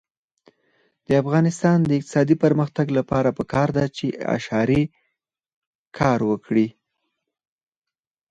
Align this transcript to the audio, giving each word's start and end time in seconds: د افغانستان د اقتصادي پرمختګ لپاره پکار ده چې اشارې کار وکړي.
د 1.07 1.09
افغانستان 1.21 1.77
د 1.85 1.89
اقتصادي 1.99 2.35
پرمختګ 2.43 2.87
لپاره 2.97 3.29
پکار 3.39 3.67
ده 3.77 3.85
چې 3.97 4.05
اشارې 4.35 4.81
کار 5.97 6.19
وکړي. 6.31 6.67